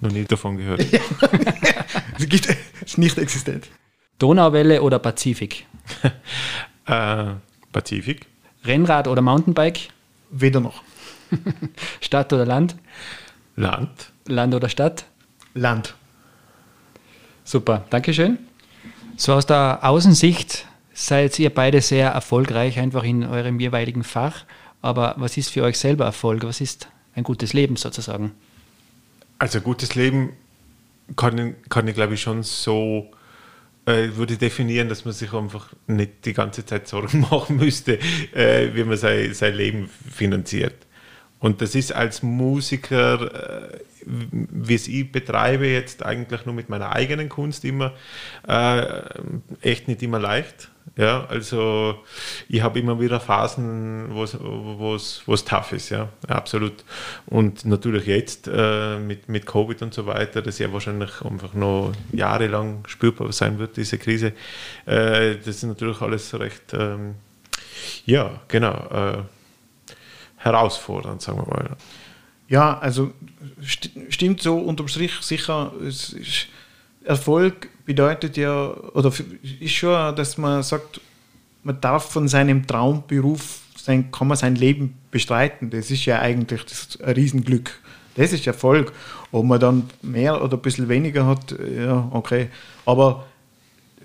[0.00, 0.80] Noch nie davon gehört.
[2.18, 2.48] es gibt,
[2.84, 3.68] ist nicht existent.
[4.18, 5.66] Donauwelle oder Pazifik?
[6.86, 7.26] äh,
[7.72, 8.26] Pazifik.
[8.64, 9.88] Rennrad oder Mountainbike?
[10.30, 10.82] Weder noch.
[12.00, 12.76] Stadt oder Land?
[13.56, 14.10] Land.
[14.26, 15.04] Land oder Stadt?
[15.54, 15.94] Land.
[17.44, 18.38] Super, Dankeschön.
[19.16, 24.44] So aus der Außensicht seid ihr beide sehr erfolgreich, einfach in eurem jeweiligen Fach.
[24.82, 26.44] Aber was ist für euch selber Erfolg?
[26.44, 28.32] Was ist ein gutes Leben sozusagen?
[29.38, 30.34] Also gutes Leben
[31.16, 33.10] kann, kann ich glaube ich schon so
[33.88, 37.98] äh, würde definieren, dass man sich einfach nicht die ganze Zeit Sorgen machen müsste,
[38.34, 40.74] äh, wie man sein, sein Leben finanziert.
[41.38, 46.92] Und das ist als Musiker, äh, wie es ich betreibe, jetzt eigentlich nur mit meiner
[46.92, 47.94] eigenen Kunst immer,
[48.46, 49.00] äh,
[49.62, 50.70] echt nicht immer leicht.
[50.98, 51.94] Ja, also
[52.48, 56.84] ich habe immer wieder Phasen, wo es tough ist, ja, absolut.
[57.26, 61.92] Und natürlich jetzt äh, mit, mit Covid und so weiter, das ja wahrscheinlich einfach noch
[62.10, 64.32] jahrelang spürbar sein wird, diese Krise.
[64.86, 67.14] Äh, das ist natürlich alles recht, ähm,
[68.04, 69.22] ja, genau, äh,
[70.38, 71.76] herausfordernd, sagen wir mal.
[72.48, 73.12] Ja, also
[73.64, 75.72] st stimmt so unterm Strich sicher.
[77.04, 79.10] Erfolg bedeutet ja, oder
[79.60, 81.00] ist schon, dass man sagt,
[81.64, 85.70] man darf von seinem Traumberuf, sein, kann man sein Leben bestreiten.
[85.70, 87.72] Das ist ja eigentlich das, ein Riesenglück.
[88.14, 88.92] Das ist Erfolg.
[89.32, 92.48] Ob man dann mehr oder ein bisschen weniger hat, ja, okay.
[92.84, 93.24] Aber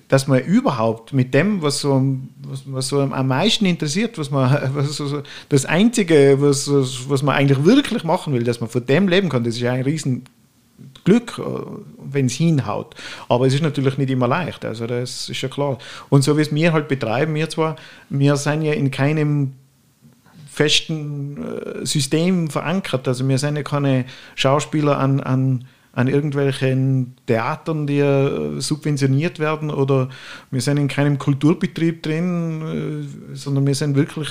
[0.08, 2.02] dass man überhaupt mit dem, was so,
[2.48, 7.36] was, was so am meisten interessiert, was man, was so, das Einzige, was, was man
[7.36, 10.24] eigentlich wirklich machen will, dass man von dem leben kann, das ist ja ein riesen
[11.04, 11.44] Glück, äh,
[11.98, 12.96] wenn es hinhaut.
[13.30, 15.78] Aber es ist natürlich nicht immer leicht, also das ist ja klar.
[16.10, 17.76] Und so wie es wir halt betreiben, wir zwar,
[18.10, 19.54] wir sind ja in keinem
[20.50, 27.86] festen äh, System verankert, also wir sind ja keine Schauspieler an, an an irgendwelchen Theatern,
[27.86, 30.10] die äh, subventioniert werden oder
[30.49, 34.29] wir sind in keinem Kulturbetrieb drin, äh, sondern wir sind wirklich,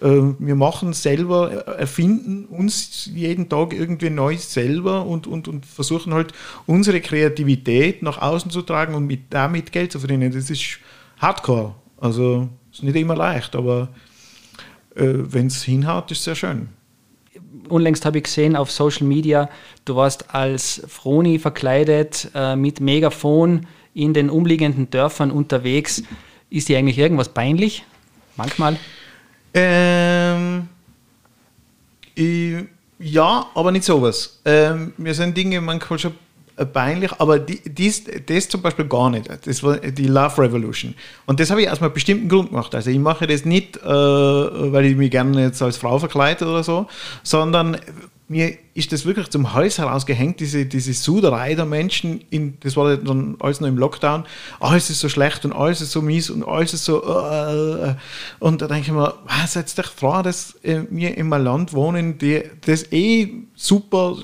[0.00, 6.14] äh, wir machen selber, erfinden uns jeden Tag irgendwie neu selber und, und, und versuchen
[6.14, 6.32] halt
[6.64, 10.32] unsere Kreativität nach außen zu tragen und mit, damit Geld zu verdienen.
[10.32, 10.78] Das ist
[11.18, 11.74] Hardcore.
[11.98, 13.88] Also ist nicht immer leicht, aber
[14.96, 16.68] wenn es hinhaut, ist es sehr schön
[17.68, 19.48] unlängst habe ich gesehen auf Social Media,
[19.84, 26.02] du warst als Froni verkleidet äh, mit Megafon in den umliegenden Dörfern unterwegs.
[26.50, 27.84] Ist dir eigentlich irgendwas peinlich?
[28.36, 28.76] Manchmal?
[29.54, 30.68] Ähm,
[32.14, 32.64] ich,
[32.98, 34.40] ja, aber nicht sowas.
[34.44, 36.14] Ähm, mir sind Dinge manchmal schon
[36.72, 39.28] peinlich, aber die, dies, das zum Beispiel gar nicht.
[39.44, 40.94] Das war die Love Revolution.
[41.26, 42.74] Und das habe ich aus einem bestimmten Grund gemacht.
[42.74, 46.62] Also ich mache das nicht, äh, weil ich mich gerne jetzt als Frau verkleide oder
[46.62, 46.86] so,
[47.22, 47.78] sondern
[48.26, 52.96] mir ist das wirklich zum Hals herausgehängt, diese, diese Suderei der Menschen, in, das war
[52.96, 54.24] dann alles noch im Lockdown,
[54.60, 57.94] alles ist so schlecht und alles ist so mies und alles ist so, äh, äh
[58.38, 61.74] und da denke ich mir, was, jetzt echt froh, dass äh, wir in einem Land
[61.74, 64.16] wohnen, die, das eh super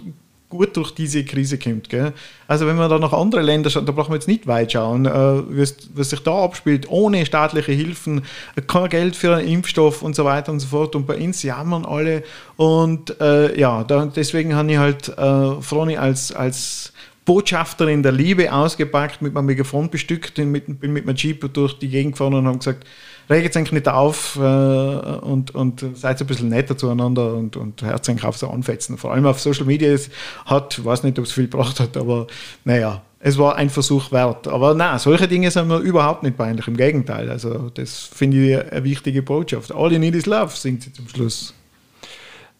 [0.50, 1.88] gut durch diese Krise kommt.
[1.88, 2.12] Gell?
[2.46, 5.06] Also wenn man da nach anderen Ländern schaut, da brauchen wir jetzt nicht weit schauen,
[5.06, 8.22] äh, was, sich da abspielt, ohne staatliche Hilfen,
[8.66, 10.94] kein Geld für einen Impfstoff und so weiter und so fort.
[10.94, 12.24] Und bei uns jammern alle.
[12.56, 16.92] Und äh, ja, da, deswegen habe ich halt äh, Froni als, als
[17.24, 21.78] Botschafterin der Liebe ausgepackt, mit meinem Megafon bestückt, bin mit, bin mit meinem Jeep durch
[21.78, 22.84] die Gegend gefahren und habe gesagt,
[23.28, 28.08] regt euch nicht auf äh, und, und seid ein bisschen netter zueinander und, und hört
[28.08, 28.98] euch auf so anfetzen.
[28.98, 30.10] Vor allem auf Social Media es
[30.46, 32.26] hat, ich weiß nicht, ob es viel gebracht hat, aber
[32.64, 34.48] naja, es war ein Versuch wert.
[34.48, 37.30] Aber nein, solche Dinge sind mir überhaupt nicht peinlich, im Gegenteil.
[37.30, 39.72] Also das finde ich eine wichtige Botschaft.
[39.72, 41.54] All you need is love, singt sie zum Schluss.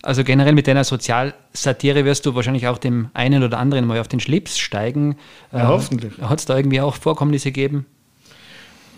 [0.03, 4.09] Also generell mit deiner Sozialsatire wirst du wahrscheinlich auch dem einen oder anderen mal auf
[4.09, 5.17] den Schlips steigen.
[5.53, 6.13] Ja, hoffentlich.
[6.21, 7.87] Hat es da irgendwie auch Vorkommnisse gegeben?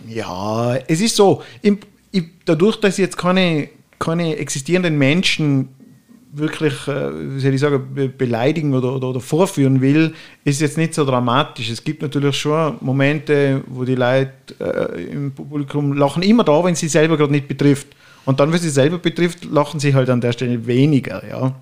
[0.09, 1.75] Ja, es ist so, ich,
[2.11, 5.69] ich, dadurch, dass ich jetzt keine, keine existierenden Menschen
[6.33, 10.95] wirklich, äh, wie soll ich sagen, beleidigen oder, oder, oder, vorführen will, ist jetzt nicht
[10.95, 11.71] so dramatisch.
[11.71, 16.75] Es gibt natürlich schon Momente, wo die Leute äh, im Publikum lachen immer da, wenn
[16.75, 17.89] sie selber gerade nicht betrifft.
[18.25, 21.23] Und dann, wenn sie selber betrifft, lachen sie halt an der Stelle weniger.
[21.29, 21.55] Ja.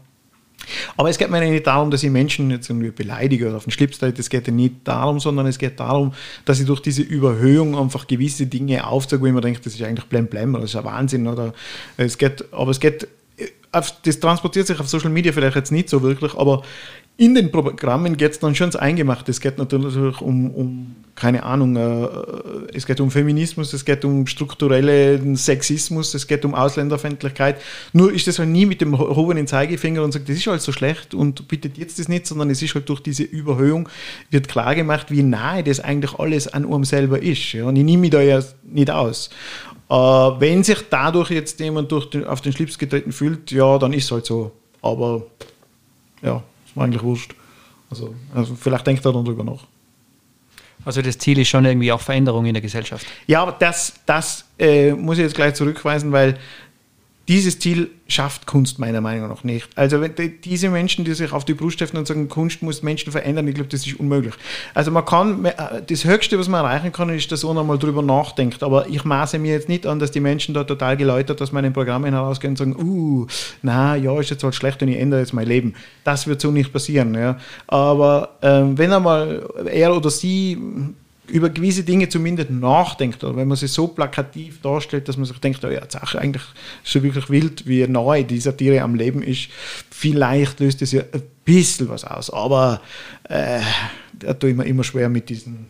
[0.96, 3.70] Aber es geht mir nicht darum, dass ich Menschen jetzt irgendwie beleidige oder auf den
[3.70, 4.20] Schlips trete.
[4.20, 6.12] Es geht ja nicht darum, sondern es geht darum,
[6.44, 9.82] dass ich durch diese Überhöhung einfach gewisse Dinge aufzeige, wo ich mir denke, das ist
[9.82, 11.26] eigentlich blem blem oder das ist ein Wahnsinn.
[11.26, 11.52] Oder
[11.96, 13.08] es geht, aber es geht,
[13.72, 16.62] das transportiert sich auf Social Media vielleicht jetzt nicht so wirklich, aber
[17.20, 19.30] in den Programmen geht es dann schon ins Eingemachte.
[19.30, 22.08] Es geht natürlich um, um keine Ahnung, äh,
[22.72, 27.60] es geht um Feminismus, es geht um strukturellen Sexismus, es geht um Ausländerfeindlichkeit.
[27.92, 30.72] Nur ist das halt nie mit dem erhobenen Zeigefinger und sagt, das ist halt so
[30.72, 33.90] schlecht und bittet jetzt das nicht, sondern es ist halt durch diese Überhöhung
[34.30, 37.54] wird klar gemacht, wie nahe das eigentlich alles an einem selber ist.
[37.54, 39.28] Und ich nehme mich da ja nicht aus.
[39.90, 43.92] Äh, wenn sich dadurch jetzt jemand durch den, auf den Schlips getreten fühlt, ja, dann
[43.92, 44.52] ist es halt so.
[44.80, 45.26] Aber
[46.22, 46.42] ja.
[46.80, 47.34] Mir eigentlich wurscht.
[47.90, 49.66] Also, also vielleicht denkt er dann drüber nach.
[50.84, 53.06] Also das Ziel ist schon irgendwie auch Veränderung in der Gesellschaft.
[53.26, 56.38] Ja, aber das, das äh, muss ich jetzt gleich zurückweisen, weil
[57.30, 59.68] dieses Ziel schafft Kunst meiner Meinung nach nicht.
[59.76, 63.46] Also diese Menschen, die sich auf die Brust heften und sagen, Kunst muss Menschen verändern,
[63.46, 64.34] ich glaube, das ist unmöglich.
[64.74, 65.52] Also man kann, äh,
[65.86, 68.64] das Höchste, was man erreichen kann, ist, dass einer mal drüber nachdenkt.
[68.64, 71.72] Aber ich maße mir jetzt nicht an, dass die Menschen da total geläutert aus meinen
[71.72, 73.28] Programmen herausgehen und sagen, uh,
[73.62, 75.74] na ja, ist jetzt halt schlecht und ich ändere jetzt mein Leben.
[76.02, 77.14] Das wird so nicht passieren.
[77.14, 77.38] Ja.
[77.68, 80.58] Aber ähm, wenn einmal er oder sie
[81.30, 85.38] über gewisse Dinge zumindest nachdenkt, oder wenn man sie so plakativ darstellt, dass man sich
[85.38, 86.42] denkt, oh ja, jetzt auch eigentlich
[86.84, 89.48] so wirklich wild, wie nahe die Satire am Leben ist,
[89.90, 92.30] vielleicht löst es ja ein bisschen was aus.
[92.30, 92.82] Aber
[93.24, 93.60] äh,
[94.12, 95.66] da tue ich mir immer schwer mit diesen,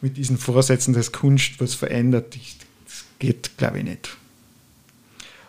[0.00, 2.36] mit diesen Vorsätzen, dass Kunst was verändert.
[2.84, 4.16] Das geht, glaube ich, nicht.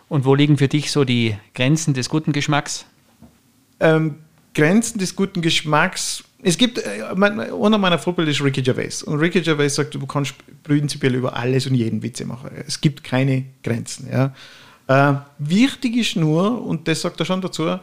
[0.09, 2.85] Und wo liegen für dich so die Grenzen des guten Geschmacks?
[3.79, 4.15] Ähm,
[4.55, 9.03] Grenzen des guten Geschmacks es gibt, äh, einer meiner Vorbilder ist Ricky Gervais.
[9.03, 12.49] Und Ricky Gervais sagt, du kannst prinzipiell über alles und jeden Witze machen.
[12.65, 14.09] Es gibt keine Grenzen.
[14.09, 14.33] Ja.
[14.87, 17.77] Äh, wichtig ist nur, und das sagt er schon dazu,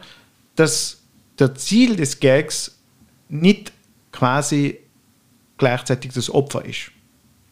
[0.55, 0.97] dass
[1.37, 2.77] der Ziel des Gags
[3.29, 3.71] nicht
[4.11, 4.79] quasi
[5.57, 6.91] gleichzeitig das Opfer ist.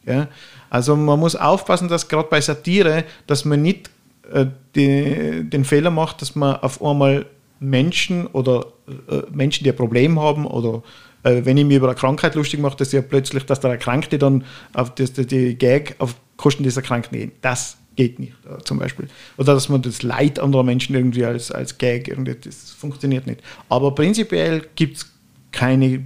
[0.04, 0.28] Ja.
[0.70, 3.90] Also man muss aufpassen, dass gerade bei Satire, dass man nicht
[4.32, 7.26] äh, die, den Fehler macht, dass man auf einmal
[7.60, 8.66] Menschen oder
[9.08, 10.82] äh, Menschen, die ein Problem haben oder
[11.22, 14.18] äh, wenn ich mir über eine Krankheit lustig mache, dass ja plötzlich, dass der Erkrankte
[14.18, 17.32] dann auf das, die Gag auf Kosten dieser Erkrankten geht.
[17.40, 19.08] Das geht nicht, äh, zum Beispiel.
[19.36, 23.40] Oder dass man das Leid anderer Menschen irgendwie als, als Gag, irgendwie, das funktioniert nicht.
[23.68, 25.12] Aber prinzipiell gibt es
[25.50, 26.04] keine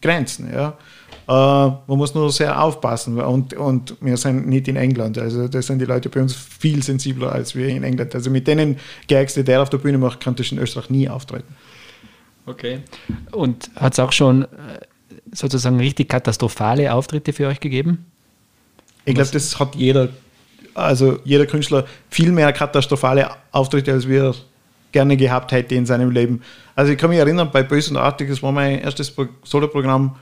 [0.00, 0.52] Grenzen.
[0.52, 0.78] Ja.
[1.30, 3.20] Äh, man muss nur sehr aufpassen.
[3.20, 5.16] Und, und wir sind nicht in England.
[5.16, 8.16] Also da sind die Leute bei uns viel sensibler als wir in England.
[8.16, 11.08] Also mit denen Gags, die der auf der Bühne macht, kann das in Österreich nie
[11.08, 11.54] auftreten.
[12.46, 12.80] Okay.
[13.30, 14.46] Und hat es auch schon äh,
[15.30, 18.06] sozusagen richtig katastrophale Auftritte für euch gegeben?
[19.04, 20.08] Ich glaube, das hat jeder,
[20.74, 24.34] also jeder Künstler viel mehr katastrophale Auftritte, als wir
[24.90, 26.42] gerne gehabt hätte in seinem Leben.
[26.74, 29.14] Also ich kann mich erinnern, bei Böse und Artig, das war mein erstes
[29.44, 30.16] Soloprogramm,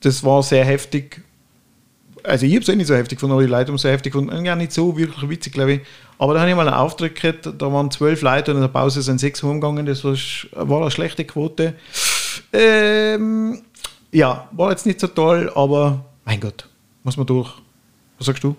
[0.00, 1.22] das war sehr heftig.
[2.22, 3.92] Also ich habe es eh nicht so heftig gefunden, aber die Leute haben es sehr
[3.92, 4.44] heftig gefunden.
[4.44, 5.80] Ja, nicht so wirklich witzig, glaube ich.
[6.18, 8.68] Aber da habe ich mal einen Auftritt gekriegt, da waren zwölf Leute und in der
[8.68, 9.86] Pause sind sechs rumgegangen.
[9.86, 10.14] Das war,
[10.68, 11.74] war eine schlechte Quote.
[12.52, 13.62] Ähm,
[14.10, 16.68] ja, war jetzt nicht so toll, aber mein Gott,
[17.04, 17.52] muss man durch.
[18.18, 18.56] Was sagst du?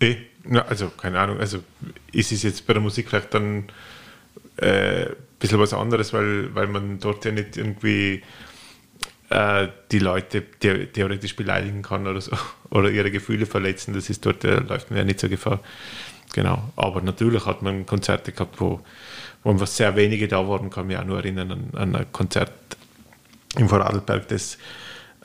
[0.00, 1.58] Eh, na, also keine Ahnung, also
[2.12, 3.64] ist es jetzt bei der Musik vielleicht dann
[4.58, 8.22] äh, ein bisschen was anderes, weil, weil man dort ja nicht irgendwie
[9.30, 12.36] äh, die Leute the theoretisch beleidigen kann oder so
[12.70, 13.94] oder ihre Gefühle verletzen.
[13.94, 15.60] Das ist dort, äh, läuft man ja nicht so Gefahr.
[16.32, 16.72] Genau.
[16.76, 18.80] Aber natürlich hat man Konzerte gehabt, wo,
[19.42, 20.70] wo einfach sehr wenige da waren.
[20.70, 22.52] Kann mich auch nur erinnern an, an ein Konzert
[23.56, 24.58] im Vorarlberg, das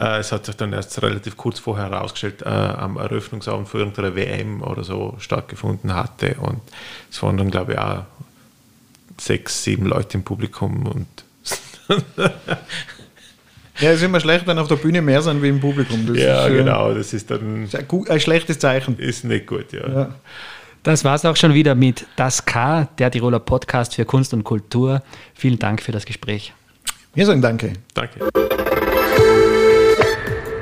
[0.01, 4.15] äh, es hat sich dann erst relativ kurz vorher herausgestellt, äh, am Eröffnungsabend für irgendeine
[4.15, 6.35] WM oder so stattgefunden hatte.
[6.39, 6.61] Und
[7.09, 8.05] es waren dann, glaube ich, auch
[9.19, 11.07] sechs, sieben Leute im Publikum und
[13.81, 16.05] Ja, es ist immer schlecht, wenn auf der Bühne mehr sind wie im Publikum.
[16.05, 18.97] Das ja, ist, genau, das ist dann ein, gut, ein, schlechtes Zeichen.
[18.99, 19.89] Ist nicht gut, ja.
[19.89, 20.15] ja.
[20.83, 24.43] Das war es auch schon wieder mit Das K, der Tiroler Podcast für Kunst und
[24.43, 25.01] Kultur.
[25.33, 26.53] Vielen Dank für das Gespräch.
[27.15, 27.73] Wir sagen Danke.
[27.95, 28.29] Danke.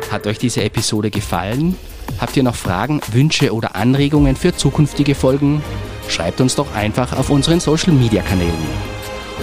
[0.10, 1.76] Hat euch diese Episode gefallen?
[2.20, 5.62] Habt ihr noch Fragen, Wünsche oder Anregungen für zukünftige Folgen?
[6.08, 8.54] Schreibt uns doch einfach auf unseren Social Media Kanälen.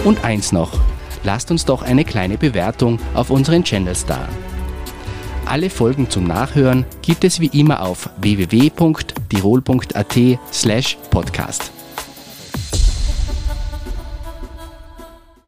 [0.03, 0.71] Und eins noch,
[1.23, 4.27] lasst uns doch eine kleine Bewertung auf unseren Channels da.
[5.45, 10.17] Alle Folgen zum Nachhören gibt es wie immer auf www.tirol.at
[10.51, 11.71] slash podcast.